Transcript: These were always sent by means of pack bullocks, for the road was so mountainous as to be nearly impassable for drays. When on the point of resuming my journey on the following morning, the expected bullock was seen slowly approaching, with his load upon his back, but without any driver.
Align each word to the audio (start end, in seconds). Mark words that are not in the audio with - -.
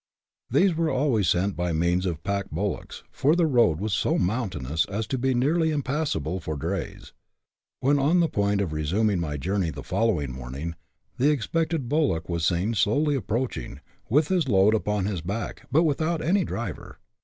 These 0.49 0.73
were 0.75 0.89
always 0.89 1.29
sent 1.29 1.55
by 1.55 1.73
means 1.73 2.07
of 2.07 2.23
pack 2.23 2.49
bullocks, 2.49 3.03
for 3.11 3.35
the 3.35 3.45
road 3.45 3.79
was 3.79 3.93
so 3.93 4.17
mountainous 4.17 4.85
as 4.85 5.05
to 5.05 5.17
be 5.19 5.35
nearly 5.35 5.69
impassable 5.69 6.39
for 6.39 6.57
drays. 6.57 7.13
When 7.81 7.99
on 7.99 8.19
the 8.19 8.27
point 8.27 8.61
of 8.61 8.73
resuming 8.73 9.19
my 9.19 9.37
journey 9.37 9.67
on 9.67 9.73
the 9.73 9.83
following 9.83 10.31
morning, 10.31 10.73
the 11.17 11.29
expected 11.29 11.87
bullock 11.87 12.27
was 12.27 12.47
seen 12.47 12.73
slowly 12.73 13.13
approaching, 13.13 13.79
with 14.09 14.29
his 14.29 14.47
load 14.47 14.73
upon 14.73 15.05
his 15.05 15.21
back, 15.21 15.67
but 15.71 15.83
without 15.83 16.19
any 16.19 16.45
driver. 16.45 16.97